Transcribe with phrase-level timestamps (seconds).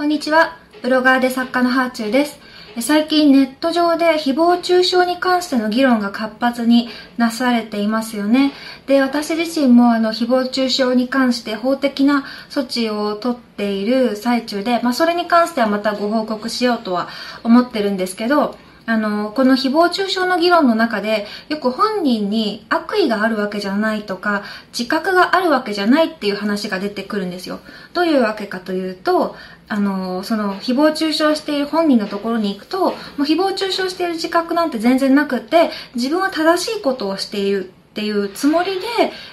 [0.00, 0.56] こんにちは。
[0.80, 2.38] ブロガーで作家のハーチューです。
[2.80, 6.88] 最近ネット上で誹謗中傷に関しての議論が活発に
[7.18, 8.52] なされていますよね。
[8.86, 17.10] で、私自身もあの誹謗中傷に関して法的な措置をとっている最中で、まあそれに関してはまたご報告しようとは
[17.44, 24.42] 思ってるんですけど、あの、この誹謗中傷の議論の中で、よく本人に悪意があるわけじゃないとか、
[24.76, 27.60] 自覚があるわけじゃないっていう話が出てくるんですよ。
[27.92, 29.36] どういうわけかというと、
[29.68, 38.86] あの、その、誹謗中傷している本人のところに行くと、もう誹謗中傷している自覚なんて全然なくて、自分は正しいことをしているっていうつもりで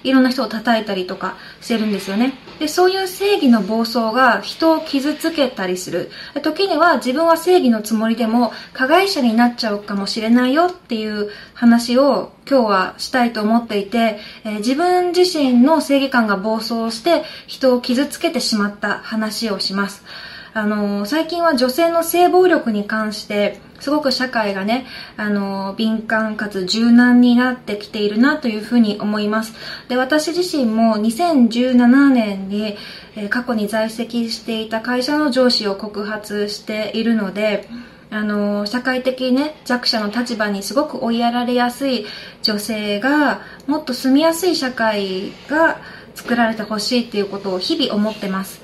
[0.03, 2.34] いろんな人を叩いたりとかしてるんですよね。
[2.59, 6.09] で、そういう正義の暴走が人を傷つけたりする。
[6.41, 20.03] 時には自分は正義のつもりでも加害者になっちゃうかもしれないよっていう話を今日はしたいと思っていて、えー、自分自身の正義感が暴走して人を傷つけてしまった話をします。
[20.57, 29.53] あの、最近は女性の性暴力に関して、すごく社会がね、あの、敏感かつ柔軟になってきているなというふうに思います。
[29.88, 32.75] で、私自身も2017年に、
[33.16, 37.69] え過去に在籍していた会社の上司を告発しているので、
[38.09, 42.08] あの、社会的ね、弱者の立場にすごく追いやられやすい
[42.41, 45.78] 女性が、もっと住みやすい社会が
[46.16, 48.59] 作られてほしいっていうことを日々思ってます。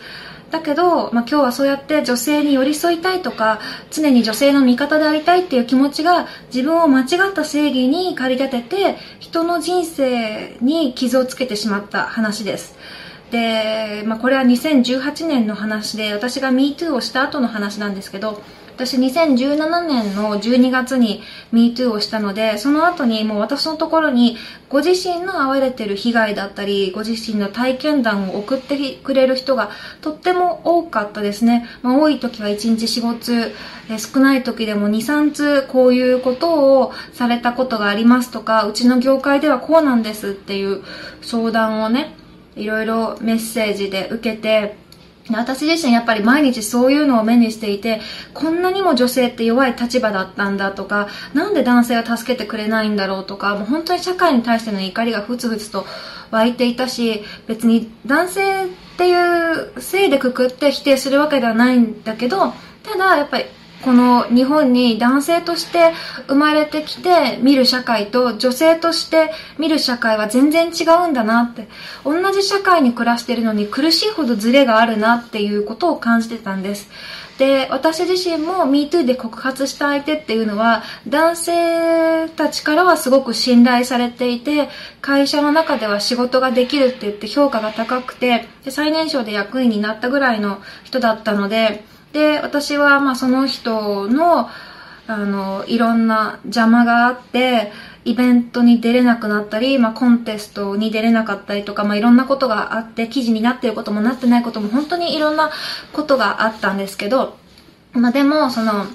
[0.54, 3.60] だけど、まあ、今日はそうやって女性に寄り添いたいとか
[3.90, 12.78] 常に女性の味方でありたいっていう気持ちが自分を間違った正義に駆り立てて人の人生に傷をつけてしまった話です。
[13.32, 18.44] で、まあ、これは2018年の話で私が MeToo をした後の話なんですけど
[18.76, 21.22] 私2017年の12月に
[21.54, 24.36] MeToo をしたので、その後にもう私のところに
[24.70, 29.70] ご自身の遭われてる被害だったり、ご自身の体験談を送ってくれる人が
[30.02, 31.68] とっても多かったですね。
[31.84, 33.52] まあ、多い時は1日4、5通、
[34.14, 40.84] 少ない時でも2、3通こういうことをされたことがありますとか、うちの業界ではこうなんですっていう
[41.22, 42.16] 相談をね、
[42.56, 44.83] いろいろメッセージで受けて、
[45.30, 48.02] 私自身やっぱり毎日そういうのを目にしていて、
[48.34, 55.86] こんなにも女性って弱い立場だったんだとか、なんで男性は助けてくれないんだろうとか、もう本当に社会に対しての怒りがふつふつと
[56.32, 58.68] 湧いていたし、別に男性っ
[58.98, 62.54] ていうせいでくくって否定するわけではないんだけど、
[62.84, 63.46] ただやっぱり
[63.84, 65.92] この日本に男性として
[66.28, 71.68] 生まれてきて見る社会と女性として見る社会は全然違うんだなって、
[72.06, 76.90] 同じ社会に暮らしてるのに苦しいほどズレがあるなっていうことを感じてたんです。
[77.38, 84.70] で、私自身も MeToo で告発した相手っていうのは男性たちからはすごく信頼されていて、
[85.02, 94.50] 会社の中では仕事ができるって言って評価が高くて、最年少で役員になったぐらいの人だったので、で、私はまあその人の、
[95.08, 97.72] あの、いろんな邪魔があって、
[98.06, 105.52] イベントに出れなくなったり、まあ、コンテストに出れなかったりとか、まあ、いろんなことがあって、記事になってることもなってないことも、本当にいろんな
[105.94, 107.38] ことがあったんですけど、
[107.94, 108.88] まあ、でも、その、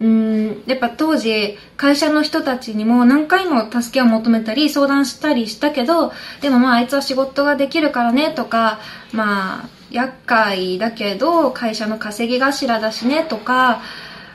[0.00, 8.78] うん、やっぱ当時、会社の人たちにも何回も助けを求めたり、相談したりしたけど、でもまあ、あいつは仕事ができるからね、とか、
[9.12, 13.80] まあ、厄介だけど会社の稼ぎ頭だしねとか、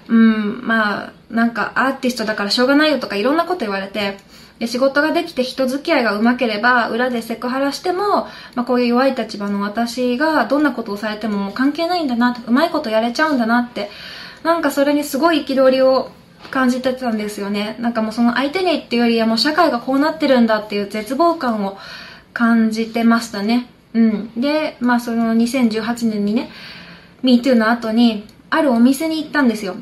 [0.07, 4.17] うん、まあ、なんかアーティストだからしょうがないよとかいろんなこと言われて、
[4.57, 13.89] で仕事ができて人付き合いがうまければ裏でセクハラしても、まあ、こういう弱い立場の私がどんなことをされてもも関係ないんだなうまいことやれちゃうんだなって
[14.43, 16.11] なんかそれにすごい憤りを
[16.51, 17.75] 感じてたんですよね。
[17.79, 21.77] なんかもうその相手にっていうよりはもう社会がこうなってるんだっていう絶望感を
[22.33, 23.67] 感じてましたね。
[23.93, 24.31] うん。
[24.39, 26.49] で、まあその2018年にね、
[27.23, 29.75] MeToo の後に、あるお店に行ったんですよ。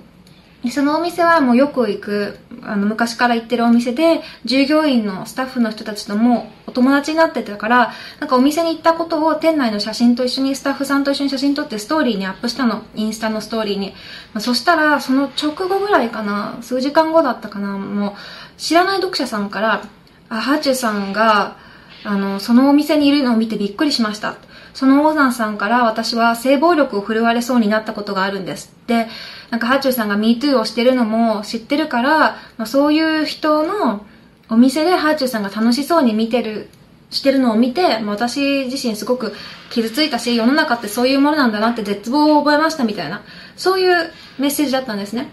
[0.71, 12.83] そのお店はもうよく行く、あの、昔から行ってるお店で、従業員のスタッフの人たちともお友達になってたから、なんかお店に行ったことを店内の写真と一緒にスタッフさんと一緒に写真撮ってストーリーにアップしたの。
[12.95, 13.93] インスタのストーリーに。
[14.33, 18.13] まあ、そしたら、その直後ぐらいかな、数時間後だったかな、もう、
[18.57, 19.83] 知らない読者さんから、
[20.29, 21.55] あ、ハチュさんが、
[22.03, 24.35] あの、そのお店にいるのを見てびっくりしました。
[24.73, 28.71] そのオーナーさんから私は性暴力を振るわれそうになったことがあるんです。
[28.85, 29.07] で、
[29.49, 34.05] なんかハチューさんが MeToo をしてるのも知ってるから、まあ、そういう人の
[34.49, 36.69] お店でハチューさんが楽しそうに見てる、
[37.09, 39.33] してるのを見て、まあ、私自身すごく
[39.71, 43.23] 傷ついたし、世の中ってそういうものなんだなって絶望を覚えましたみたいな、
[43.55, 45.29] そういうメッセージだったんですね。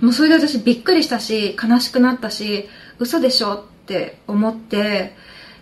[0.00, 2.68] もうそれで私びっくりしたし、悲しくなったし、
[2.98, 5.16] 嘘でしょって思って、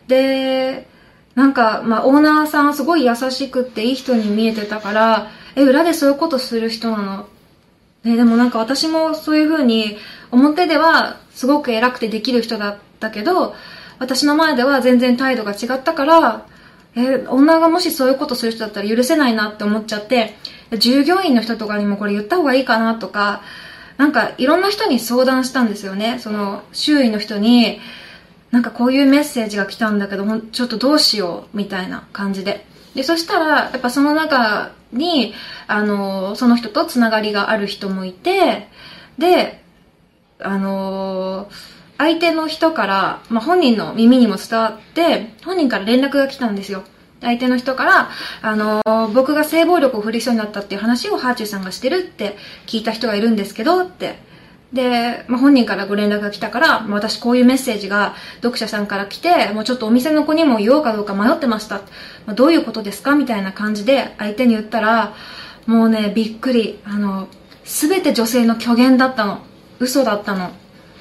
[0.09, 0.87] で、
[1.35, 7.29] なんか、まあ、オーナーさんすごい優しくっていい人に見えてたから、え、裏でそういうことする人なの？
[8.05, 9.97] ね、でもなんか私もそういう風に、
[10.31, 13.55] 表ではすごく偉くてできる人だったけど、
[13.99, 16.47] 私の前では全然態度が違ったから、
[16.97, 20.35] え、女がもしそういうことする人だったら許せないなって思っちゃって、
[20.79, 23.43] 従業員の人とかにもこれ言った方がいいかなとか、
[23.99, 26.19] なんかいろんな人に相談したんですよね。
[26.19, 27.81] その周囲の人に、
[28.53, 32.67] なんかこういうメッセージが来たんだけど、ちょっとどうしようみたいな感じで。
[32.95, 35.33] で、そしたら、やっぱその中に、
[35.67, 38.69] あの、その人とつながりがある人もいて、
[39.19, 39.63] で、
[40.39, 41.49] あの、
[41.97, 46.83] 相手の人から、まあ、本人の耳にも伝わって、本人から連絡が来たんですよ。
[47.23, 48.11] 相手の人から、
[48.43, 48.83] あの、
[49.15, 54.31] 僕が性暴力を振りそうになったっていう話をハーチューさんがしてるって聞いた人がいるんですけど、って。
[54.73, 61.83] で、まあ、本人からご連絡が来たから、まあ、私こういうメッセージが読者さんから来て、もうちょっとお店の子にも言おうかどうか迷ってました。
[62.25, 63.15] まあ、どういうことですか？
[63.15, 65.15] みたいな感じで相手に言ったら、
[65.67, 66.81] もうね、びっくり。
[66.85, 67.29] あの、
[67.65, 69.41] すべて女性の虚言だったの。
[69.79, 70.51] 嘘だったの。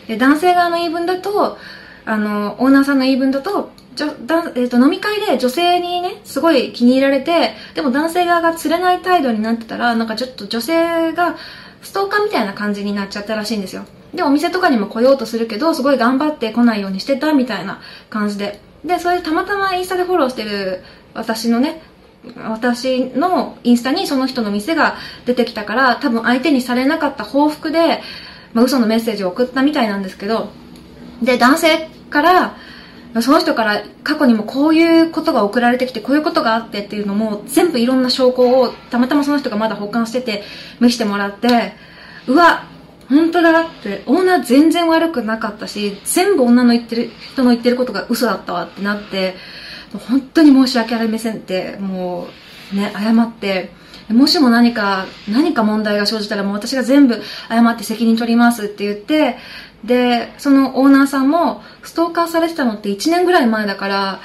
[0.08, 1.58] で、男性側の言い分だと、
[2.04, 11.36] あの、オーナーさんの言い分だと、じょだえーと、飲み会で女性にねすごい気に入られてでも男性側が釣れない態度になってたらなんかちょっと女性が
[11.82, 13.86] ストーカーみたいな感じになっちゃったらしいんですよ。
[14.14, 18.62] でお店とかにも来ようとするけどすごい頑張って来ないようにしてたみたいな感じで。
[18.84, 20.84] でそれでたまたまインスタでフォローしてる
[21.14, 21.84] 私のね
[22.50, 24.96] 私のインスタにその人の店が
[25.26, 28.02] 出てきたから多分相手にされなかった報復で、
[28.54, 30.50] まあ、嘘のメッセージを送ったみたいなんですけど。
[31.22, 32.56] で男性から
[33.20, 40.44] その人から過去にもこういうことが送られてきてこういうことがあってっていうのも全部いろんな証拠をたまたまその人がまだ保管してて
[40.80, 41.74] 見せてもらって
[42.28, 42.66] うわ
[43.10, 43.62] 本当だ。
[43.62, 49.36] ってオーナー全然悪くなかったし全部女の言ってる人の言ってることが嘘だったわってなって
[50.08, 52.28] 本当に申し訳ありませんっても
[52.72, 53.72] うね謝って
[54.10, 59.38] もしも何か何か問題が生じたらもう私が全部謝って責任取りますって言って
[59.84, 64.20] で、そのオーナーさんも、ストーカーされてたのって1年ぐらい前だから、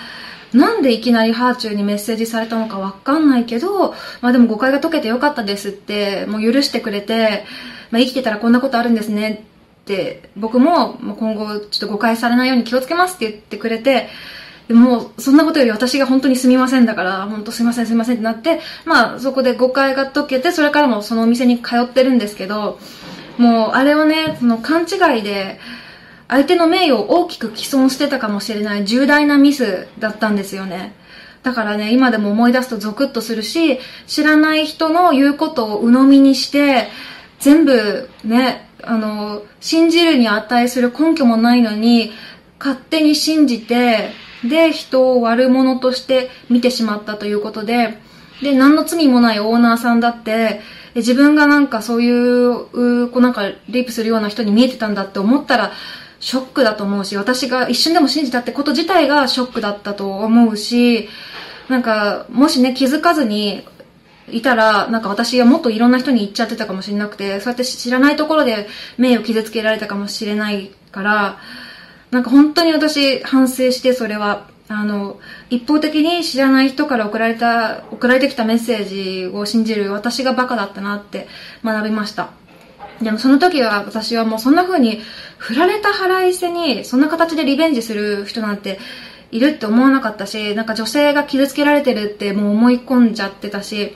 [0.53, 7.45] なんでいきなりハーチューにメッセージされたのかわかんないけど、まあでも誤解が解けてよかったですって、もう許してくれて、
[7.91, 9.45] まあ生きてたらこんなことあるんですね
[9.83, 14.09] って、僕も今後ちょっと誤解されないように気をつけますって言ってくれて、
[14.69, 22.79] でも、そんなことより私が本当にすみませんだから、本当すみませんすみませんってなって、まあそこで誤解が解けて、それからもそのお店に通ってるんですけど、
[23.39, 25.59] もうあれはね、その勘違いで、
[26.29, 30.95] 相手の名誉を大きく毀損してたかもしれない重大なミスだったんですよね。
[31.43, 36.89] だからね、今でも思い出すとゾクッとするし、知らない人の言うことを鵜呑みにして、
[37.39, 42.13] 全部ね、あの、信じるに値する根拠もないのに、
[42.59, 44.11] 勝手に信じて、
[44.43, 47.99] で、人を悪者として見てしまったということで、
[48.43, 50.61] で、何の罪もないオーナーさんだって、
[50.97, 55.73] 自分がなんかそういう、こうなんかレイプするような人に見えてたんだって思ったら、
[56.21, 61.09] ショックだと思うし、私が一瞬でも信じたってこと自体がショックだったと思うし、
[61.69, 63.65] なんか、もしね、気づかずに
[64.31, 68.67] いたら、なんか私はもっといろんな人に言っちゃってたかもしれなくて、そうやって知らないところで
[68.97, 71.39] 名誉傷つけられたかもしれないから、
[72.11, 81.29] なんか本当に私反省してそれはあの、一方的に知らない人から送られた、送られてきたメッセージを信じる私がバカだったなって
[81.65, 82.31] 学びました。
[83.01, 85.01] でもその時は私はもうそんな風に
[85.39, 88.79] 振られた腹いせにそんな形でリベンジする人なんて
[89.31, 93.95] いるって思わなかったし、なんか女性が傷つけられてるってもう思い込んじゃってたし、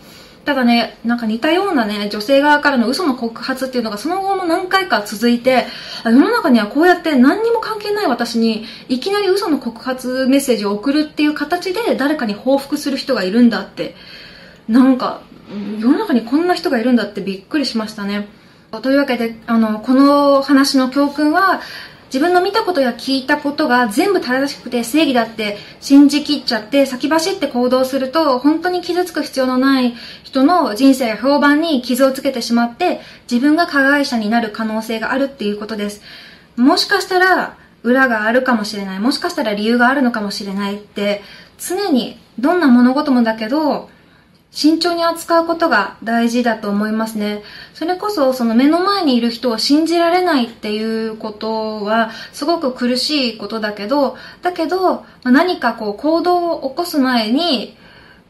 [0.50, 5.66] ただね、なんか似たようなね、女性側からの嘘の告発っていうのがその後も何回か続いて、
[6.04, 13.94] 世の中にはこうやって何にも関係ない私に、いきなり嘘の告発メッセージを送るっていう形で誰かに報復する人がいるんだって、
[14.66, 15.20] なんか、
[15.78, 18.26] 世の中にこんな人がいるんだってびっくりしましたね。
[18.82, 21.60] というわけで、あの、この話の教訓は、
[22.12, 33.00] 自分の見たことや聞いたことが全部正しくて正義だって信じきっちゃって先走って行動すると本当に傷つく必要のない人の人生や評判に傷をつけてしまって
[33.30, 36.02] 自分が加害者になる可能性があるっていうことです。
[36.56, 38.98] もしかしたら裏があるかもしれない。
[38.98, 41.22] もしかしたら理由があるのかもしれないって
[41.58, 43.88] 常にどんな物事もだけど
[44.50, 47.42] 慎重に扱うことが大事だと思いますね。
[47.72, 57.76] それこそその目の前にいる人を信じられないっていうことはすごく苦しいことだけど、だけど何かこう行動を起こす前に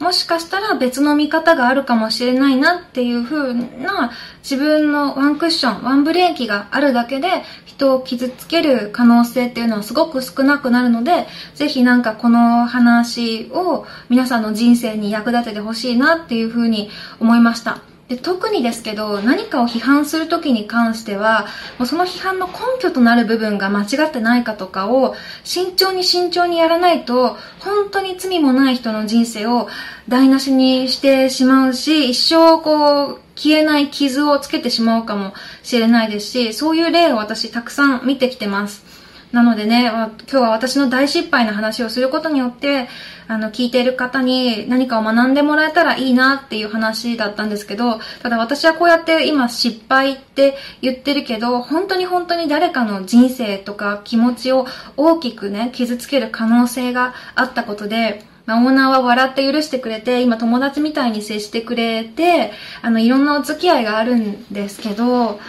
[0.01, 4.11] もしかしたら別の見方があるかもしれないなっていう風な
[4.43, 16.89] 自分のワンクッション、ワンブレーキがあるだけで人を傷つける可能性っていうのはすごく少なくなるので、ぜひなんかこの話を皆さんの人生に役立ててほしいなっていう風に
[17.19, 17.90] 思いました。
[18.11, 21.47] で特にですけど何かを批判するときに関しては
[21.79, 25.15] もうその批判の根拠となる部分が間違ってないかとかを
[25.45, 29.69] 慎重に慎重にやらないと本当に罪もない人の人生を
[30.09, 38.83] 台無しにしてしまうし一生こう消えない傷をつけてしまうかもしれないですしそういう例を私たくさん見てきてます。
[39.31, 42.89] なのでね、今日は私の大失敗の話をすることによって、
[43.29, 65.39] あの、聞いている方に何かを学んでもらえたらいいなっていう話だったんですけど、ただ私はこうやって今失敗って言ってるけど、本当に本当に誰かの人生とか気持ちを大きくね、傷つける可能性があったことで、まあ、オーナーは笑って許してくれて、今友達みたいに接してくれて、あの、いろんなお付き合いがあるんですけど、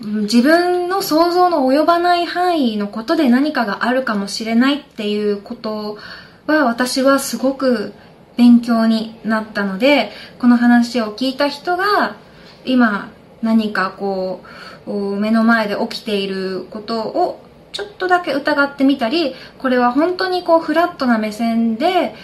[0.00, 5.98] 自分の想像の及ばない範囲のことで何かがあるかもしれないっていうこと
[6.46, 7.92] は私はすごく
[8.36, 12.16] 勉強になったのでこの話を聞いた人が
[12.64, 13.10] 今
[13.42, 14.44] 何かこ
[14.86, 22.14] う目の前で起きていることをちょっとだけ疑ってみたりこれは本当にこうフラットな目線で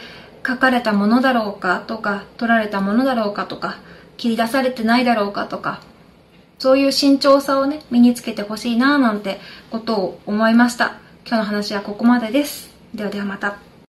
[0.46, 3.78] 書かれたものだろうかとか撮られたものだろうかとか
[4.16, 5.80] 切り出されてないだろうかとか
[6.58, 10.98] そういう慎重さをね、身につけてほしいななんてことを思いました。
[11.26, 12.70] 今日の話はここまでです。
[12.94, 13.73] ではではまた。